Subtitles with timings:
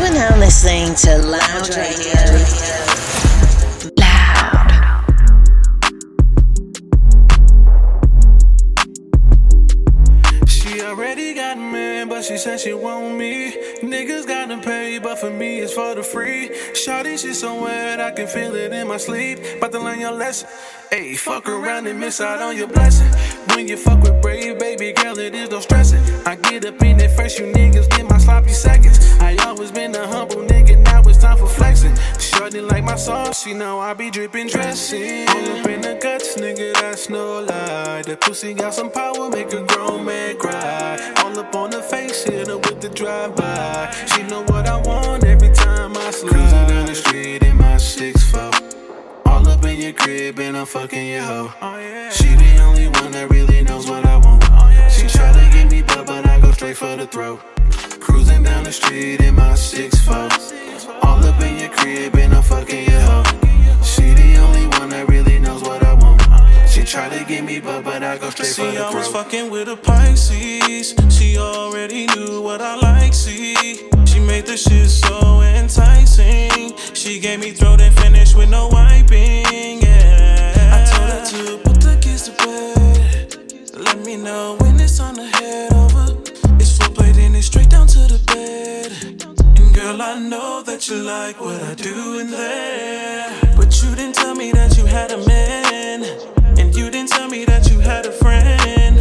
[0.00, 2.14] are now listening to Loud Radio.
[3.98, 4.48] Loud.
[10.48, 13.52] She already got a man, but she said she want me.
[13.82, 16.48] Niggas gotta pay, but for me it's for the free.
[16.72, 19.38] Shawty, shit so wet, I can feel it in my sleep.
[19.58, 20.48] About to learn your lesson.
[20.92, 23.06] Ayy, fuck around and miss out on your blessing.
[23.54, 26.02] When you fuck with brave, baby girl, it is no stressing.
[26.26, 28.98] I get up in it first, you niggas get my sloppy seconds.
[29.20, 31.96] I always been a humble nigga, now it's time for flexing.
[32.18, 35.28] Shorty like my sauce, she know I be dripping dressing.
[35.28, 38.02] All up in the guts, nigga, that's no lie.
[38.02, 40.98] The pussy got some power, make a grown man cry.
[41.18, 43.90] All up on the face, hit her with the drive-by.
[44.14, 46.32] She know what I want every time I slide.
[46.32, 49.26] Cruising down the street in my 6'4".
[49.26, 51.52] All up in your crib and I'm fucking your hoe.
[51.62, 54.44] Oh, she the only one that really knows what I want.
[54.50, 57.40] Oh, she try to get me butt, but I go straight for the throat.
[58.00, 61.04] Cruising down the street in my 6'4".
[61.04, 63.24] All up in your crib and I'm fucking your hoe.
[63.82, 66.20] She the only one that really knows what I want.
[66.68, 69.08] She try to get me butt, but I go straight for See, the I was
[69.08, 70.94] fucking with a Pisces.
[71.08, 73.88] She already knew what I like, see.
[74.06, 76.76] She made the shit so enticing.
[76.94, 80.76] She gave me throat and finish with no wiping, yeah.
[80.76, 83.36] I told her to put the kids to bed.
[83.74, 86.39] Let me know when it's on the head over.
[87.90, 88.92] To the bed.
[89.58, 93.28] And girl, I know that you like what I do in there.
[93.56, 96.04] But you didn't tell me that you had a man.
[96.58, 98.96] And you didn't tell me that you had a friend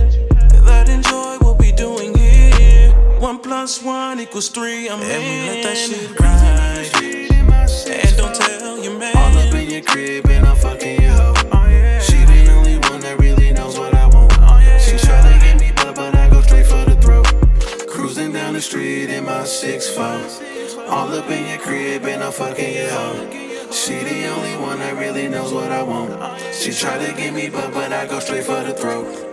[0.65, 2.91] that enjoy what we doing here.
[3.19, 4.89] One plus one equals three.
[4.89, 5.45] I'm and in.
[5.47, 6.89] let that shit ride.
[7.93, 9.15] And don't tell your man.
[9.15, 11.58] All up in your crib and I'm fucking your
[18.59, 20.89] the street in my 6'4".
[20.89, 23.71] All up in your crib and I'm fucking your hoe.
[23.71, 26.11] She the only one that really knows what I want.
[26.53, 29.28] She try to get me but but I go straight for the throat.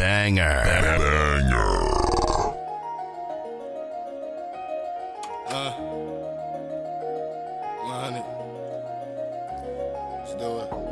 [0.00, 0.62] Brand new banger.
[5.46, 5.72] Uh,
[7.84, 8.24] 100.
[10.18, 10.89] Let's do it.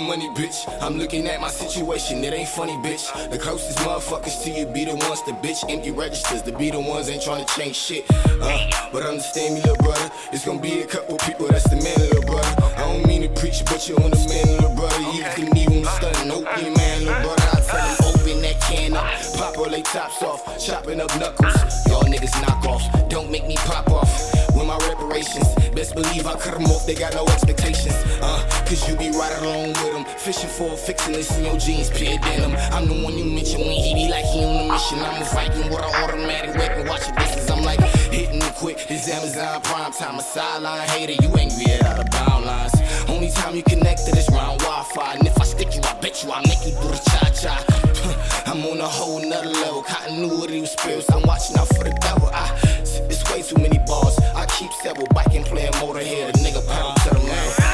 [0.00, 0.66] My money, bitch.
[0.80, 2.24] I'm looking at my situation.
[2.24, 3.30] It ain't funny, bitch.
[3.30, 6.42] The closest motherfuckers to you be the ones that bitch empty registers.
[6.42, 8.04] The be the ones ain't trying to change shit.
[8.10, 10.10] Uh, but understand me, little brother.
[10.32, 12.48] It's gonna be a couple people that's the man, little brother.
[12.76, 15.00] I don't mean to preach, but you're on the man, little brother.
[15.12, 17.48] You can even stun, you man, little brother.
[17.52, 19.06] I tell him open that can up,
[19.36, 21.56] pop all they tops off, chopping up knuckles.
[21.88, 24.29] Y'all niggas knock off, don't make me pop off.
[24.70, 27.92] My reparations, best believe I cut them off, they got no expectations.
[28.22, 30.04] Uh, cause you be right along with them.
[30.04, 32.54] Fishing for a fixin' this in your jeans, pure denim.
[32.70, 35.00] I'm the one you mention when he be like he on a mission.
[35.00, 37.50] I'm a Viking with an automatic weapon, watch your distance.
[37.50, 37.80] I'm like
[38.14, 38.86] hitting it quick.
[38.86, 41.18] This Amazon prime time, a sideline hater.
[41.20, 42.74] You angry at out of bound lines.
[43.08, 45.14] Only time you connected is round Wi-Fi.
[45.14, 48.44] And if I stick you, I bet you I make you do the cha-cha.
[48.46, 49.82] I'm on a whole nother level.
[49.82, 51.10] Continuity with spirits.
[51.10, 52.30] I'm watching out for the devil.
[52.32, 52.54] I,
[53.32, 54.18] way too many balls.
[54.34, 56.30] I keep several biking, playing motorhead.
[56.30, 57.69] A nigga pound to the metal.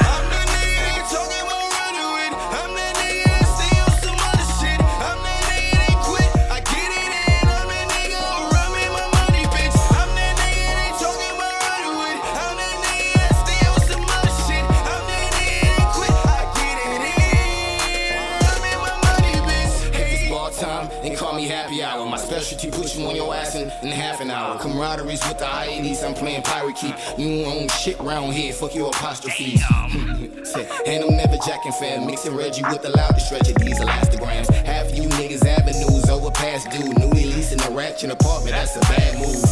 [24.77, 26.93] Camaraderie's with the IEDs, I'm playing pirate keep.
[27.17, 29.59] You own shit round here, fuck your apostrophes.
[30.85, 34.53] and I'm never jacking fair, mixing Reggie with the loudest stretch of these elastograms.
[34.67, 35.26] Half you niggas
[36.37, 36.93] overpass due.
[36.93, 39.43] Newly leasing a ratchet apartment, that's a bad move.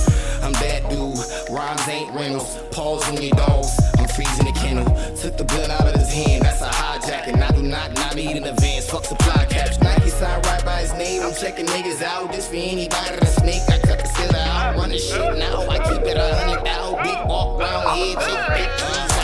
[0.44, 1.18] I'm that dude,
[1.50, 2.58] rhymes ain't rentals.
[2.72, 4.86] Pause on your dogs, I'm freezing the kennel.
[5.16, 7.42] Took the blood out of his hand, that's a hijacking.
[7.42, 9.80] I do not not need an advance, fuck supply caps.
[9.82, 12.32] Nike sign right by his name, I'm checking niggas out.
[12.32, 14.76] This for anybody that snake, I cut the ceiling out.
[14.76, 17.04] Running shit now, I keep it a hundred out.
[17.04, 19.15] Big walk round here, big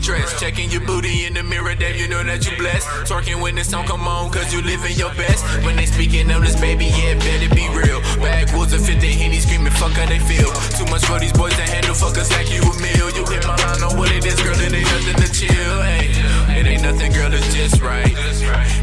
[0.00, 0.40] dressed.
[0.40, 2.88] Checking your booty in the mirror, damn, you know that you blessed.
[3.06, 5.44] Twerking when this song come on, cause you living your best.
[5.64, 8.00] When they speaking on this baby, yeah, better be real.
[8.18, 10.50] Backwoods and 50 henny screaming, fuck how they feel.
[10.76, 13.08] Too much for these boys to handle, fuck us like you a meal.
[13.12, 15.76] You hit my line, on what it is, girl, it ain't nothing to chill.
[15.84, 16.10] Hey,
[16.58, 18.12] it ain't nothing, girl, it's just right.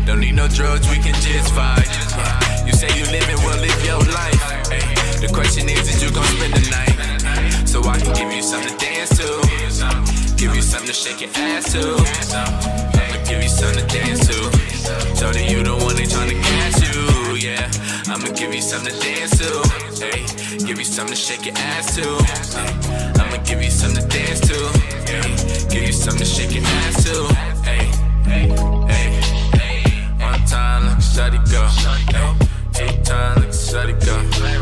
[0.05, 1.89] Don't need no drugs, we can just vibe.
[2.65, 4.41] You say you living, well, live your life.
[4.69, 4.85] Hey,
[5.19, 7.67] the question is, is you gon' spend the night?
[7.67, 10.26] So I can give you something to dance to.
[10.37, 11.79] Give you something to shake your ass to.
[11.81, 14.37] I'ma give you something to dance to.
[15.19, 17.71] Told her you the one they tryna gas you, yeah.
[18.07, 19.49] I'ma give you something to dance to.
[19.97, 20.25] Hey,
[20.63, 22.05] give you something to shake your ass to.
[23.19, 24.57] I'ma give you something to dance to.
[25.09, 27.33] Hey, give you something to shake your ass to.
[27.63, 27.89] Hey,
[28.29, 28.47] hey,
[28.93, 29.09] hey,
[29.57, 30.23] hey.
[30.23, 31.65] One time, look, shawty go.
[32.77, 34.15] Hey, two time, look, shawty go.
[34.45, 34.59] Hey,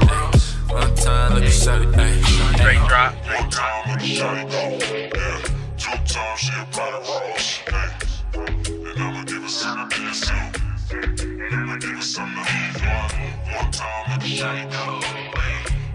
[0.73, 2.21] one time, look, shawty, hey.
[2.55, 3.13] Straight drop.
[3.27, 5.54] One time, me shut it go
[6.05, 7.61] time, she a rider horse.
[8.35, 10.33] And I'ma give her something to dance to.
[10.93, 12.81] And I'ma give her something to eat.
[12.81, 15.01] One, one time, let the shawty go.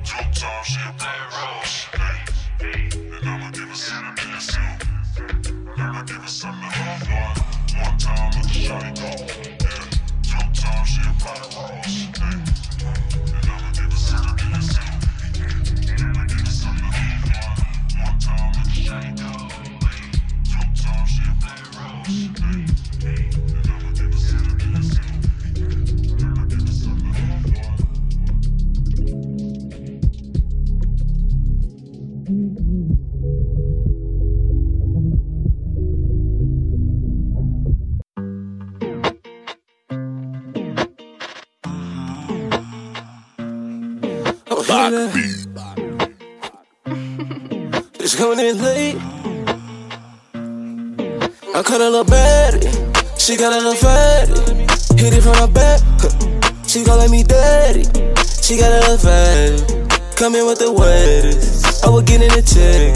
[0.04, 1.86] Two times, she a rider horse.
[2.60, 4.56] And I'ma give her something to dance.
[5.16, 7.08] And I'ma give her something to eat.
[7.10, 9.10] One, one time, with the shawty go.
[10.22, 12.39] Two times, she a rider horse.
[44.70, 44.92] Bach
[47.98, 48.94] It's coming in late.
[51.56, 52.70] I cut a little baddie.
[53.18, 54.30] She got a little fatty.
[54.94, 55.80] Hit it from the back.
[56.68, 57.82] She calling me daddy.
[58.46, 59.58] She got a little fatty.
[60.14, 61.84] Coming with the wettest.
[61.84, 62.94] I was getting a check.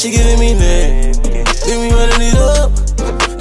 [0.00, 1.20] She giving me neck.
[1.66, 2.72] Then we running it up.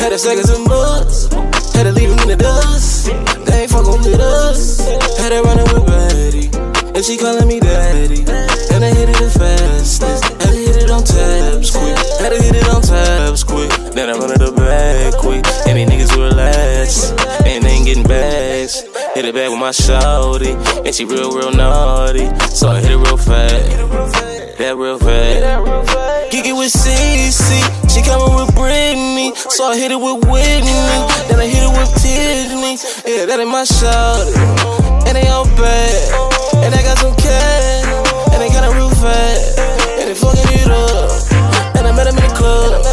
[0.02, 1.32] Had a second some buzz.
[1.72, 3.06] Had to leave him in the dust.
[3.46, 4.82] They ain't fucking with us.
[5.18, 6.33] Had to running with Betty.
[6.96, 8.22] And she calling me daddy.
[8.74, 10.24] And I hit it the fastest.
[10.24, 11.98] Had to hit it on tabs quick.
[12.22, 13.70] Had to hit it on tabs quick.
[13.94, 15.44] Then I run it the back quick.
[15.68, 17.10] And these niggas relax.
[17.46, 18.84] And they ain't getting bags.
[19.16, 20.54] Hit it back with my shawty.
[20.86, 22.30] And she real, real naughty.
[22.54, 24.58] So I hit it real fast.
[24.60, 26.32] That real fast.
[26.32, 27.58] Kick it with CC.
[27.90, 29.36] She coming with Britney.
[29.36, 30.78] So I hit it with Whitney.
[31.26, 32.78] Then I hit it with Tiffany.
[33.10, 35.10] Yeah, that ain't my shawty.
[35.10, 36.33] And they all bad.
[36.64, 37.86] And I got some cash.
[38.32, 39.60] And they kinda real fast.
[40.00, 41.12] And they fucking it up.
[41.76, 42.84] And I met him in the club.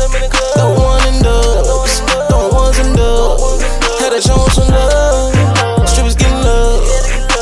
[0.55, 2.01] Throw one and dubs.
[2.29, 3.63] Throw ones and dubs.
[4.01, 5.89] Had show him some love.
[5.89, 6.83] Strippers getting love.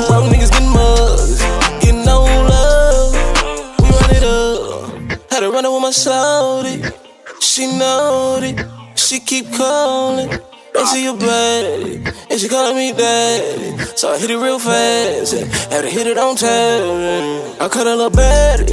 [0.08, 1.40] Broke niggas getting mugs.
[1.80, 2.18] Getting no
[2.52, 3.12] love.
[3.80, 5.32] We run it up.
[5.32, 6.76] Had to run it with my shawty.
[7.40, 8.66] She know it.
[8.97, 10.48] She keep calling.
[10.88, 12.30] And she a baddie.
[12.30, 13.76] And she calling me daddy.
[13.95, 15.35] So I hit it real fast.
[15.71, 17.61] Had to hit it on tap.
[17.61, 18.73] I cut a little baddie.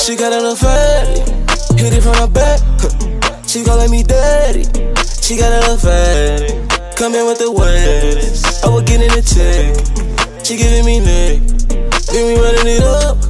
[0.00, 1.20] She got a little fatty.
[1.78, 2.58] Hit it from the back.
[3.46, 4.64] She calling me daddy.
[5.22, 6.50] She got a little fatty.
[6.96, 8.64] Coming with the wettest.
[8.64, 9.78] I was getting a check.
[10.44, 11.46] She giving me neck.
[12.10, 13.22] Then we running it up.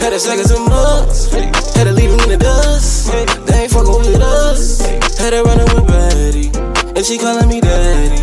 [0.00, 1.30] Had a second some bucks.
[1.76, 3.12] Had to leave him in the dust.
[3.46, 4.80] They ain't fucking with us.
[5.18, 6.65] Had to run it with Betty.
[6.96, 8.16] And she calling me daddy.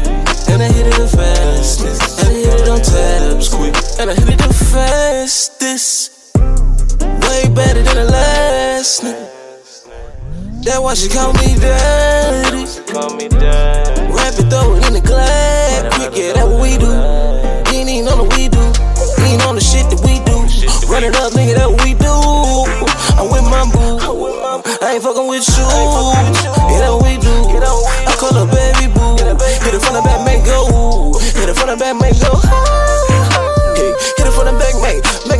[0.51, 2.19] And I hit it the fastest.
[2.19, 3.75] And I hit it on tabs quick.
[3.99, 6.33] And I hit it the fastest.
[6.33, 9.29] Way better than the last nigga.
[10.63, 12.65] That's why she call me daddy.
[14.09, 15.93] Rap it, throw it in the glass.
[15.93, 16.89] Quick, yeah, that's what we do.
[17.69, 18.63] He ain't even on the we do.
[19.21, 20.33] Ain't on the shit that we do.
[20.91, 22.09] Run it up, nigga, that what we do.
[23.21, 24.01] I'm with my boo.
[24.81, 25.92] I ain't fucking with you.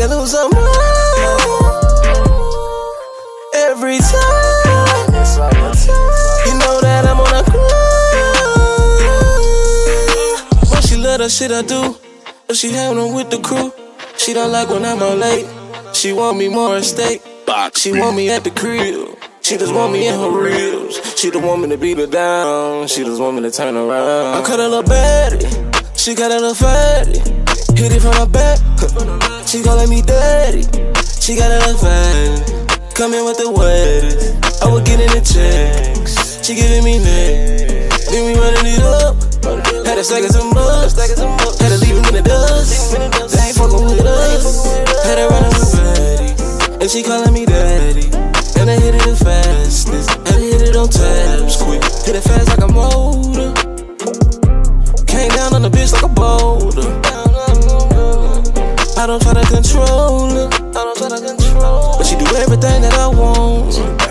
[0.03, 0.63] Her lose her mind.
[3.55, 5.13] Every time,
[6.45, 8.31] you know that I'm on a grind.
[10.69, 11.95] When she let her shit, I do.
[12.48, 13.72] But she having with the crew.
[14.17, 15.48] She don't like when I'm out late.
[15.93, 17.22] She want me more stake.
[17.75, 19.17] She want me at the crib.
[19.41, 21.19] She just want me in her ribs.
[21.19, 22.88] She don't want me to beat her down.
[22.88, 24.41] She just want me to turn around.
[24.41, 25.98] I cut a little baddie.
[25.98, 27.43] She got a little fatty.
[27.75, 28.60] Hit it from the back.
[29.48, 30.63] She calling me daddy.
[31.20, 32.39] She got a little fatty.
[32.94, 34.63] Coming with the wettest.
[34.63, 36.39] I was getting the checks.
[36.46, 37.89] She giving me neck.
[38.13, 39.18] Then we running it up.
[39.86, 40.94] Had a second some bucks.
[40.96, 42.94] Had to leave him in the dust.
[42.94, 44.65] They ain't fucking with us.
[45.03, 46.30] Had to run with Betty.
[46.80, 48.08] And she calling me daddy.
[48.62, 50.10] And I hit it the fastest.
[50.10, 51.84] Had to hit it on tabs quick.
[52.06, 53.12] Hit it fast like a motor.
[59.53, 60.31] Control.
[60.31, 61.98] I don't try to control.
[61.98, 64.02] But she do everything that I want.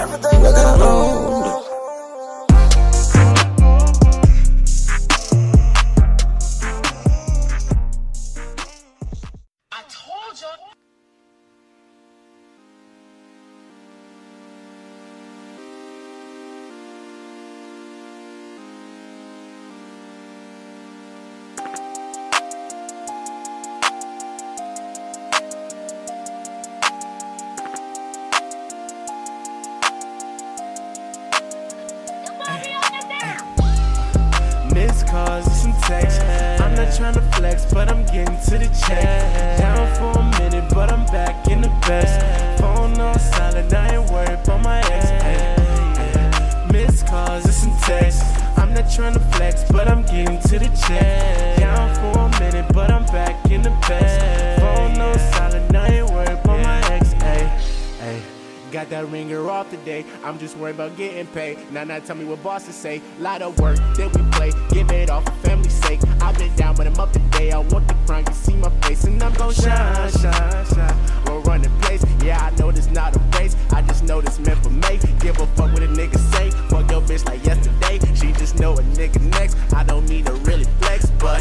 [58.92, 60.04] That ringer off today.
[60.22, 61.58] I'm just worried about getting paid.
[61.72, 63.00] Now, now tell me what bosses say.
[63.18, 64.52] Lot of work that we play.
[64.68, 66.00] Give it all for family's sake.
[66.20, 67.52] I've been down, but I'm up today.
[67.52, 68.24] I want the crown.
[68.28, 71.24] You see my face, and I'm gon' shine, shine, shine.
[71.26, 72.04] We're running place.
[72.22, 73.56] Yeah, I know this not a race.
[73.70, 75.00] I just know this meant for me.
[75.20, 76.50] Give a fuck what a nigga say.
[76.68, 77.98] Fuck your bitch like yesterday.
[78.14, 79.56] She just know a nigga next.
[79.72, 81.40] I don't need to really flex, but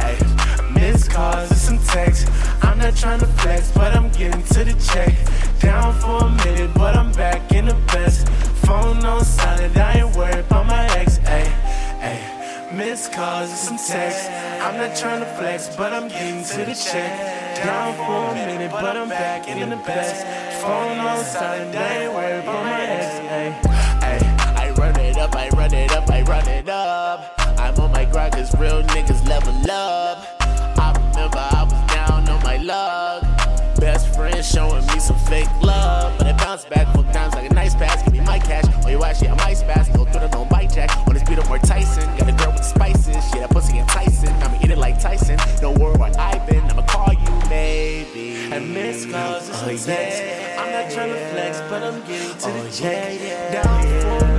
[0.00, 0.16] hey,
[0.92, 2.30] missed calls and some texts.
[2.62, 5.12] I'm not trying to flex, but I'm getting to the check.
[5.60, 8.28] Down for a minute, but I'm back in the best.
[8.64, 11.18] Phone on silent, I ain't worried about my ex.
[11.36, 11.50] Ayy,
[12.08, 12.72] ayy.
[12.72, 14.28] Missed calls and some texts.
[14.64, 17.12] I'm not trying to flex, but I'm getting to the check.
[17.64, 20.24] Down for a minute, but I'm back in the best.
[20.62, 23.10] Phone on silent, I ain't worried about my ex.
[23.36, 24.28] Ayy.
[24.62, 27.34] I run it up, I run it up, I run it up.
[27.58, 30.17] I'm on my grind, cause real niggas level up.
[34.40, 36.16] Showing me some fake love.
[36.16, 38.02] But I bounce back four times like a nice pass.
[38.04, 38.64] Give me my cash.
[38.84, 39.92] Oh, you actually, I might spaz.
[39.94, 40.96] Go through the no bite jack.
[41.08, 42.06] On this beat, I'm more Tyson.
[42.16, 43.16] Got a girl with spices.
[43.30, 44.30] Shit, that pussy enticing.
[44.30, 45.38] I'ma eat it like Tyson.
[45.60, 46.62] Don't worry where I've been.
[46.64, 48.52] I'ma call you maybe.
[48.52, 50.22] And miss calls and some texts.
[50.56, 53.52] I'm not trying to flex, but I'm getting to the oh, check.
[53.52, 53.82] Down
[54.20, 54.37] for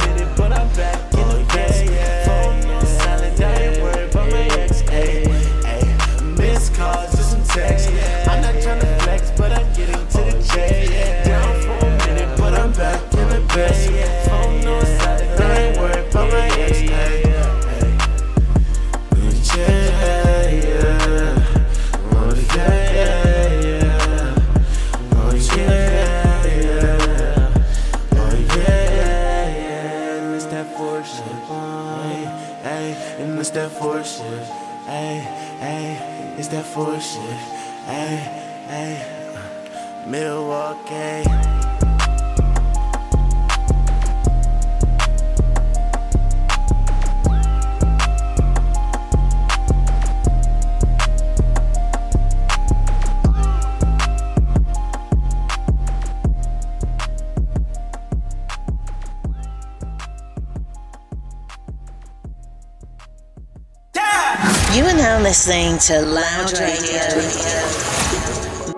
[64.71, 67.01] You are now listening to Loud Radio.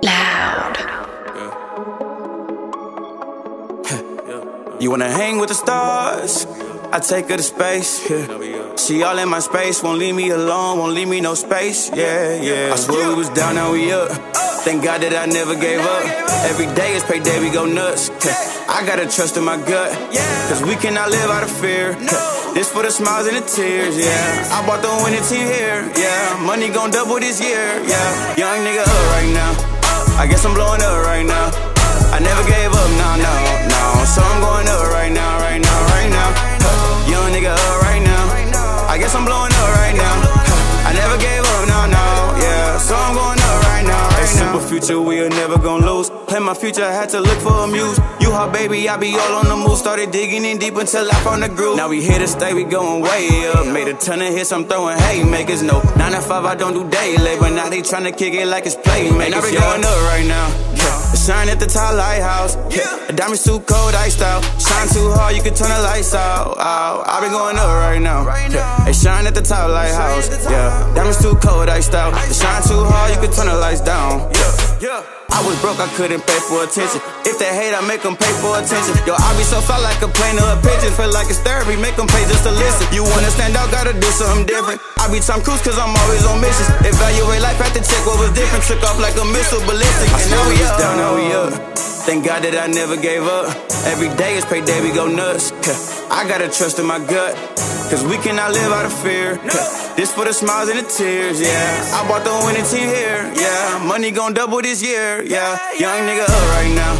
[0.02, 0.78] Loud.
[4.80, 6.48] You wanna hang with the stars?
[6.94, 8.10] I take her to space.
[8.10, 8.76] Yeah.
[8.78, 11.92] She all in my space, won't leave me alone, won't leave me no space.
[11.94, 12.74] Yeah, yeah.
[12.74, 14.12] I swear we was down, now we up.
[14.64, 16.04] Thank God that I never gave up.
[16.50, 18.10] Every day is payday, we go nuts.
[18.70, 19.92] I gotta trust in my gut.
[20.48, 21.98] Cause we cannot live out of fear.
[22.54, 24.52] This for the smiles and the tears, yeah.
[24.52, 26.36] I bought the winning team here, yeah.
[26.44, 28.36] Money gon' double this year, yeah.
[28.36, 29.56] Young nigga up right now.
[30.20, 31.48] I guess I'm blowing up right now.
[32.12, 33.34] I never gave up, no, no,
[33.72, 33.82] no.
[34.04, 36.28] So I'm going up right now, right now, right now.
[36.60, 37.08] Huh.
[37.08, 38.92] Young nigga up right now.
[38.92, 40.16] I guess I'm blowing up right now.
[40.20, 40.90] Huh.
[40.90, 42.04] I never gave up, no, no,
[42.44, 42.78] yeah.
[42.84, 44.44] So I'm going up right now, right now.
[44.44, 46.21] Simple future, we are never gonna lose.
[46.32, 48.00] Play my future, I had to look for a muse.
[48.22, 49.78] You hot baby, I be all on the move.
[49.78, 51.76] Started digging in deep until I found the groove.
[51.76, 53.67] Now we here to stay, we going way up.
[53.67, 55.62] Made a ton of hits, I'm throwing haymakers.
[55.62, 57.50] No, 9 to 5, I don't do day labor.
[57.50, 59.26] Now they tryna kick it like it's playmakers.
[59.26, 60.48] And I be going up right now.
[60.72, 61.13] Yeah.
[61.20, 62.56] Shine at the top lighthouse.
[62.72, 63.10] Yeah.
[63.10, 64.41] A diamond suit cold, iced out.
[64.56, 66.58] Shine too hard, you can turn the lights out.
[66.58, 67.10] out.
[67.12, 68.24] I been going up right now.
[68.86, 70.32] Hey, shine at the top lighthouse.
[70.50, 70.96] Yeah.
[70.96, 72.15] Diamonds too cold, iced out.
[72.32, 74.32] Shine too hard, you can turn the lights down.
[74.32, 74.80] Yeah.
[74.80, 75.21] Yeah.
[75.32, 77.00] I was broke, I couldn't pay for attention.
[77.24, 78.94] If they hate, I make them pay for attention.
[79.08, 80.91] Yo, I be so fly like a plane or a pigeon.
[80.94, 82.86] Feel like it's therapy, make them pay just to listen.
[82.91, 84.84] You wanna stand out, gotta do something different.
[85.00, 86.67] I be Tom Cruise, cause I'm always on missions.
[86.84, 88.63] Evaluate life, had to check what was different.
[88.67, 90.12] Took off like a missile, ballistic.
[90.12, 90.78] And now we up.
[90.78, 91.52] Down, now we up.
[92.06, 93.56] Thank God that I never gave up.
[93.86, 95.54] Every day is payday, we go nuts.
[96.12, 97.34] I gotta trust in my gut.
[97.92, 99.36] Cause we cannot live out of fear.
[100.00, 101.92] This for the smiles and the tears, yeah.
[101.92, 103.84] I bought the winning team here, yeah.
[103.84, 105.60] Money gon' double this year, yeah.
[105.76, 106.96] Young nigga up right now.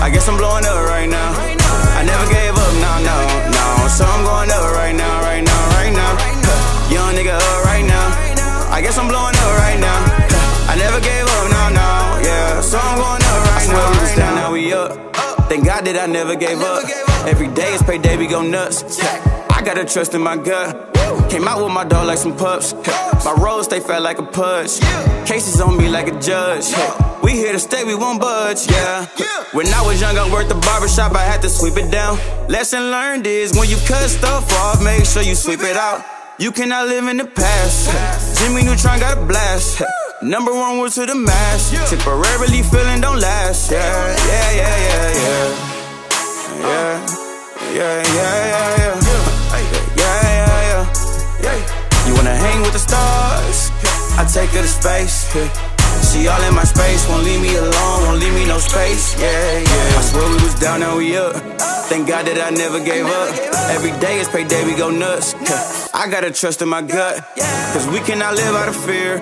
[0.00, 1.36] I guess I'm blowing up right now.
[1.36, 3.16] I never gave up, no, no,
[3.52, 3.64] no.
[3.92, 6.12] So I'm going up right now, right now, right now.
[6.96, 8.72] Young nigga up right now.
[8.72, 10.00] I guess I'm blowing up right now.
[10.72, 11.88] I never gave up, no, no,
[12.24, 12.64] yeah.
[12.64, 14.00] So I'm going up right now.
[14.00, 14.96] Was down, now we up.
[15.52, 16.88] Thank God that I never gave up.
[17.28, 18.96] Every day is payday, we go nuts.
[19.64, 20.92] Gotta trust in my gut.
[21.30, 22.74] Came out with my dog like some pups.
[23.24, 24.80] My road stay fat like a pudge.
[25.24, 26.66] Cases on me like a judge.
[27.22, 29.06] We here to stay, we won't budge, yeah.
[29.52, 32.18] When I was young, I worked the barbershop, I had to sweep it down.
[32.48, 36.04] Lesson learned is when you cut stuff off, make sure you sweep it out.
[36.38, 38.40] You cannot live in the past.
[38.40, 39.80] Jimmy Neutron got a blast.
[40.22, 41.70] Number one word to the mass.
[41.88, 43.70] Temporarily feeling don't last.
[43.70, 43.78] Yeah,
[44.26, 45.48] yeah, yeah, yeah.
[46.58, 47.06] Yeah,
[47.72, 49.00] yeah, yeah, yeah, yeah.
[49.06, 49.11] Yeah,
[52.22, 53.70] wanna hang with the stars?
[54.14, 55.26] I take her to space.
[56.10, 59.18] She all in my space, won't leave me alone, won't leave me no space.
[59.18, 59.98] Yeah, yeah.
[59.98, 61.34] I swear we was down, now we up.
[61.90, 63.28] Thank God that I never gave up.
[63.74, 65.34] Every day is payday, we go nuts.
[65.92, 67.26] I gotta trust in my gut.
[67.72, 69.18] Cause we cannot live out of fear.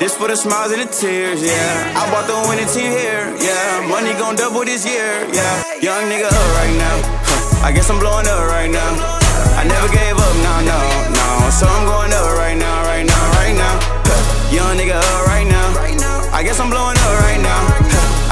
[0.00, 1.94] This for the smiles and the tears, yeah.
[1.94, 3.86] I bought the winning team here, yeah.
[3.86, 5.78] Money gon' double this year, yeah.
[5.80, 6.96] Young nigga up right now.
[7.62, 8.92] I guess I'm blowing up right now.
[9.60, 10.78] I never gave up, no, no,
[11.14, 11.21] no.
[11.58, 13.78] So I'm going up right now, right now, right now.
[14.50, 15.68] Young nigga up right now.
[16.32, 17.62] I guess I'm blowing up right now.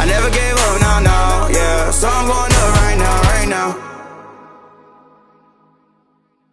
[0.00, 1.90] I never gave up, no, no, yeah.
[1.90, 3.76] So I'm going up right now, right now.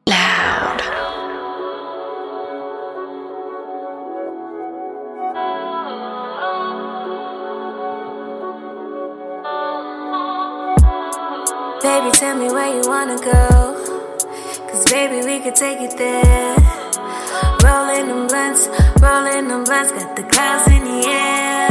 [0.07, 0.81] Loud.
[11.81, 13.76] Baby, tell me where you wanna go.
[14.77, 16.55] Cause baby, we could take it there.
[17.65, 18.69] Rolling them blunts,
[19.01, 21.67] rolling them blunts, got the clouds in the air.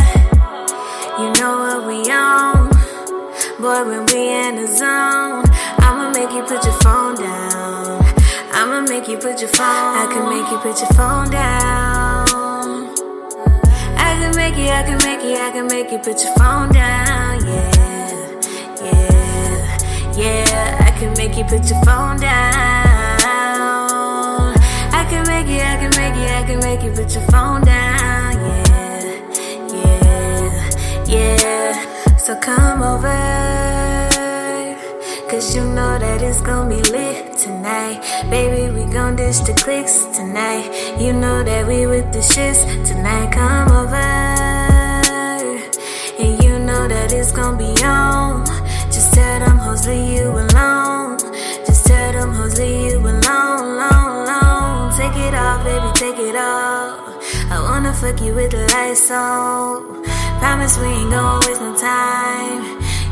[1.21, 2.69] You know what we on.
[3.62, 5.47] Boy, when we in the zone,
[5.87, 8.03] I'ma make you put your phone down.
[8.51, 9.95] I'ma make you put your phone.
[10.03, 12.27] I can make you put your phone down.
[14.03, 16.73] I can make you, I can make you, I can make you put your phone
[16.73, 17.47] down.
[17.47, 18.40] Yeah,
[18.83, 20.87] yeah, yeah.
[20.88, 22.86] I can make you put your phone down.
[25.16, 28.35] Can make you, I can make you, I can make you put your phone down.
[29.72, 30.05] Yeah,
[31.07, 32.16] yeah, yeah.
[32.18, 33.16] So come over.
[35.31, 38.02] Cause you know that it's gonna be lit tonight.
[38.29, 40.68] Baby, we gon' dish the clicks tonight.
[41.00, 43.33] You know that we with the shits tonight.
[43.33, 43.96] Come over.
[46.20, 48.44] And you know that it's gonna be on.
[48.92, 51.06] Just tell them hoes leave you alone.
[56.37, 57.01] It off.
[57.51, 60.05] I wanna fuck you with the lights on.
[60.38, 62.62] Promise we ain't gonna waste no time.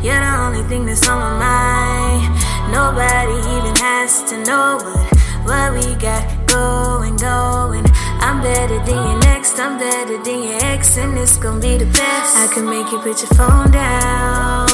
[0.05, 2.23] You're the only thing that's on my mind.
[2.71, 5.05] Nobody even has to know what,
[5.47, 7.85] what we got going, going.
[8.21, 11.87] I'm better than your next, I'm better than your ex, and it's gonna be the
[11.87, 12.37] best.
[12.37, 14.69] I can make you put your phone down.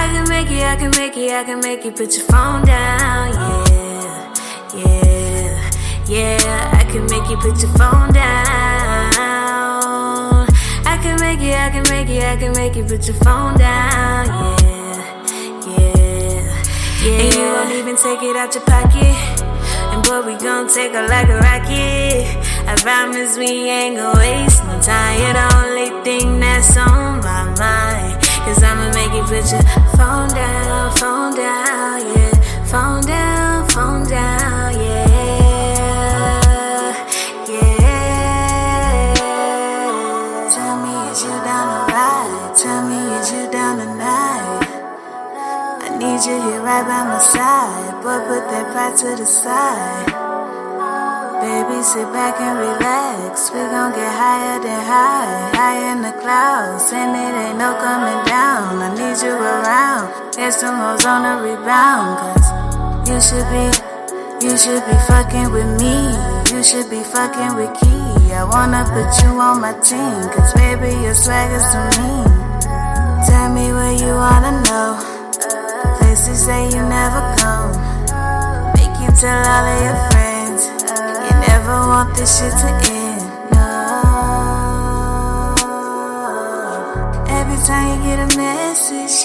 [0.00, 2.64] I can make you, I can make you, I can make you put your phone
[2.64, 3.32] down.
[3.32, 4.34] Yeah,
[4.74, 5.05] yeah,
[6.08, 6.70] yeah.
[6.72, 8.46] I can make you put your phone down.
[10.84, 13.56] I can make you, I can make you, I can make you put your phone
[13.58, 14.26] down.
[14.26, 15.30] Yeah,
[15.66, 16.46] yeah,
[17.02, 17.20] yeah.
[17.20, 19.16] And you won't even take it out your pocket.
[19.92, 22.26] And boy, we gon' take her like a rocket.
[22.68, 25.20] I promise we ain't gon' waste no time.
[25.20, 28.20] You're the only thing that's on my mind.
[28.44, 29.62] Cause I'ma make you put your
[29.96, 32.30] phone down, phone down, yeah.
[32.66, 34.74] Phone down, phone down.
[34.74, 35.05] Yeah.
[46.16, 47.92] Need you here right by my side.
[48.00, 50.08] Boy, put that pride to the side.
[51.44, 53.50] Baby, sit back and relax.
[53.52, 56.88] We gon' get higher than high, high in the clouds.
[56.92, 58.80] And it ain't no coming down.
[58.80, 60.32] I need you around.
[60.32, 62.16] Get some hoes on the rebound.
[62.16, 62.48] Cause
[63.08, 63.66] you should be,
[64.40, 66.16] you should be fucking with me.
[66.48, 68.32] You should be fucking with Key.
[68.32, 70.24] I wanna put you on my team.
[70.32, 72.12] Cause baby, your swag is to me.
[73.28, 75.15] Tell me where you wanna know.
[75.98, 77.72] Places say you never come.
[78.76, 80.60] Make you tell all of your friends.
[81.24, 83.22] You never want this shit to end.
[83.52, 83.68] No.
[87.28, 89.16] Every time you get a message,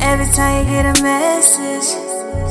[0.00, 1.88] every time you get a message,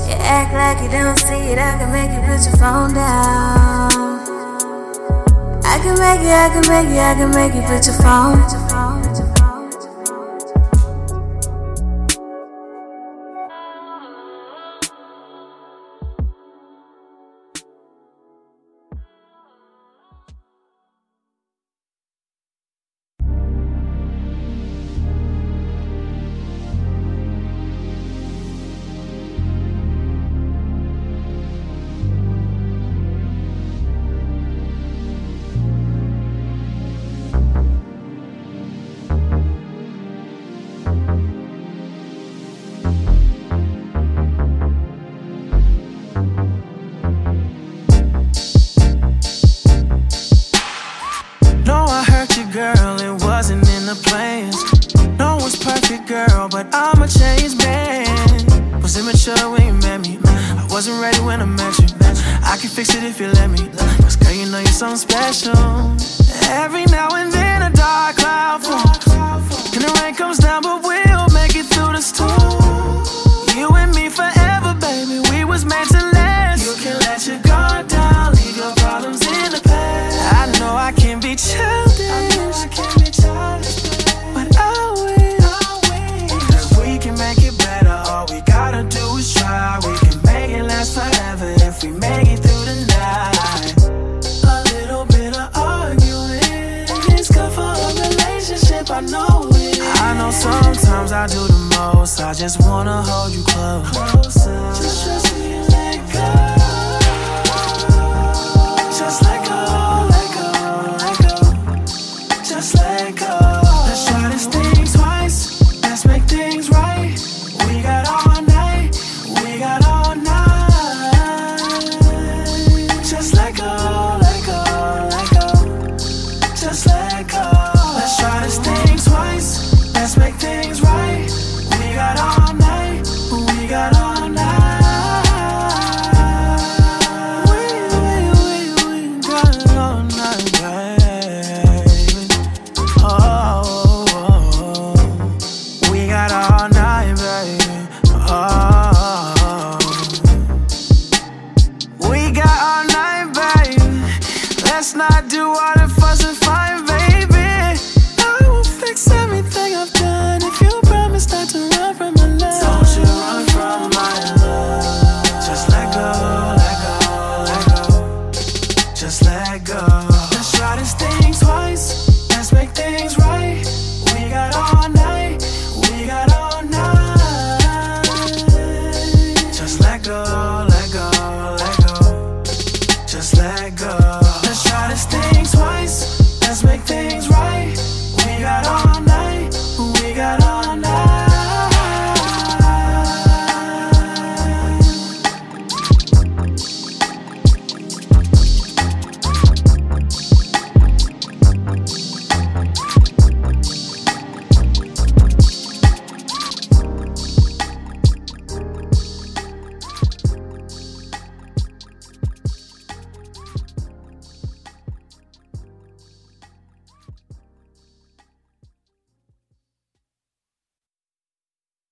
[0.07, 1.57] you act like you don't see it.
[1.57, 4.17] I can make you put your phone down.
[5.63, 8.66] I can make you, I can make you, I can make you put your phone.
[65.67, 66.51] Special.
[66.51, 68.16] Every now and then a dark